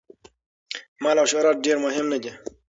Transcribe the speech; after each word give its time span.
مال 1.03 1.17
او 1.21 1.27
شهرت 1.31 1.57
ډېر 1.65 1.77
مهم 1.85 2.05
نه 2.13 2.17
دي. 2.23 2.31